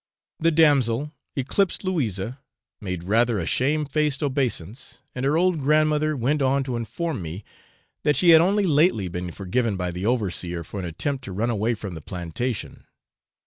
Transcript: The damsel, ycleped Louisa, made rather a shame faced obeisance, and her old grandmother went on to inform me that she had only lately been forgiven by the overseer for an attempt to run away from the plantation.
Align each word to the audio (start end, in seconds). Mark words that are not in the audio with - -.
The 0.39 0.49
damsel, 0.49 1.11
ycleped 1.37 1.83
Louisa, 1.83 2.39
made 2.81 3.03
rather 3.03 3.37
a 3.37 3.45
shame 3.45 3.85
faced 3.85 4.23
obeisance, 4.23 4.97
and 5.13 5.23
her 5.25 5.37
old 5.37 5.59
grandmother 5.59 6.17
went 6.17 6.41
on 6.41 6.63
to 6.63 6.75
inform 6.75 7.21
me 7.21 7.43
that 8.01 8.15
she 8.15 8.29
had 8.29 8.41
only 8.41 8.65
lately 8.65 9.09
been 9.09 9.29
forgiven 9.29 9.77
by 9.77 9.91
the 9.91 10.07
overseer 10.07 10.63
for 10.63 10.79
an 10.79 10.87
attempt 10.87 11.23
to 11.25 11.31
run 11.31 11.51
away 11.51 11.75
from 11.75 11.93
the 11.93 12.01
plantation. 12.01 12.87